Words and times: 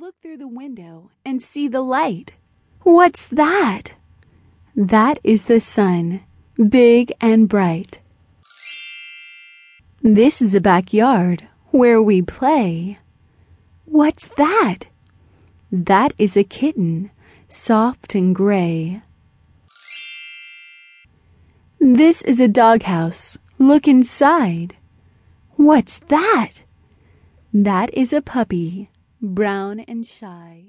look 0.00 0.14
through 0.22 0.38
the 0.38 0.48
window 0.48 1.10
and 1.26 1.42
see 1.42 1.68
the 1.68 1.82
light. 1.82 2.32
What's 2.84 3.26
that? 3.26 3.90
That 4.74 5.18
is 5.22 5.44
the 5.44 5.60
sun, 5.60 6.22
big 6.56 7.12
and 7.20 7.46
bright. 7.46 7.98
This 10.00 10.40
is 10.40 10.54
a 10.54 10.60
backyard 10.60 11.46
where 11.66 12.00
we 12.00 12.22
play. 12.22 12.98
What's 13.84 14.26
that? 14.38 14.86
That 15.70 16.14
is 16.16 16.34
a 16.34 16.44
kitten, 16.44 17.10
soft 17.50 18.14
and 18.14 18.34
gray. 18.34 19.02
This 21.78 22.22
is 22.22 22.40
a 22.40 22.48
doghouse. 22.48 23.36
Look 23.58 23.86
inside. 23.86 24.76
What's 25.56 25.98
that? 26.08 26.62
That 27.52 27.92
is 27.92 28.14
a 28.14 28.22
puppy, 28.22 28.88
brown 29.22 29.80
and 29.80 30.06
shy. 30.06 30.66